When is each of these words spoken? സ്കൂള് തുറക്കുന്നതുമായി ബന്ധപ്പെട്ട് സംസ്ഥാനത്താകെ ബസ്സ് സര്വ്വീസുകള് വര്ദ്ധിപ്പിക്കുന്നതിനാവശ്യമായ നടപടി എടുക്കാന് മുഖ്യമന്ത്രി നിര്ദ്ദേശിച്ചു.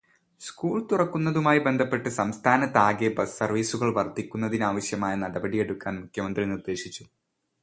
സ്കൂള് 0.39 0.79
തുറക്കുന്നതുമായി 0.91 1.59
ബന്ധപ്പെട്ട് 1.59 2.09
സംസ്ഥാനത്താകെ 2.17 3.09
ബസ്സ് 3.19 3.37
സര്വ്വീസുകള് 3.39 3.93
വര്ദ്ധിപ്പിക്കുന്നതിനാവശ്യമായ 3.97 5.15
നടപടി 5.15 5.59
എടുക്കാന് 5.59 6.01
മുഖ്യമന്ത്രി 6.01 6.45
നിര്ദ്ദേശിച്ചു. 6.45 7.03